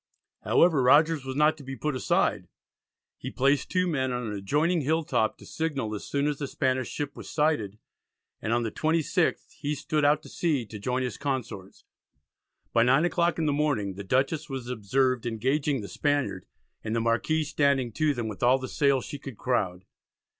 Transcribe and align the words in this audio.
However, 0.43 0.81
Rogers 0.81 1.25
was 1.25 1.35
not 1.35 1.57
to 1.57 1.63
be 1.63 1.75
put 1.75 1.95
aside. 1.95 2.47
He 3.19 3.29
placed 3.29 3.69
two 3.69 3.85
men 3.85 4.11
on 4.11 4.25
an 4.25 4.33
adjoining 4.33 4.81
hilltop 4.81 5.37
to 5.37 5.45
signal 5.45 5.93
as 5.93 6.07
soon 6.07 6.25
as 6.25 6.39
the 6.39 6.47
Spanish 6.47 6.89
ship 6.89 7.15
was 7.15 7.29
sighted, 7.29 7.77
and 8.41 8.51
on 8.51 8.63
the 8.63 8.71
26th 8.71 9.51
he 9.59 9.75
stood 9.75 10.03
out 10.03 10.23
to 10.23 10.27
sea 10.29 10.65
to 10.65 10.79
join 10.79 11.03
his 11.03 11.19
consorts. 11.19 11.85
By 12.73 12.81
9 12.81 13.05
o'clock 13.05 13.37
in 13.37 13.45
the 13.45 13.53
morning 13.53 13.93
the 13.93 14.03
Dutchess 14.03 14.49
was 14.49 14.69
observed 14.69 15.27
engaging 15.27 15.81
the 15.81 15.87
Spaniard, 15.87 16.47
and 16.83 16.95
the 16.95 16.99
Marquis 16.99 17.43
"standing 17.43 17.91
to 17.91 18.15
them 18.15 18.27
with 18.27 18.41
all 18.41 18.57
the 18.57 18.67
sail 18.67 19.01
she 19.01 19.19
could 19.19 19.37
crowd." 19.37 19.85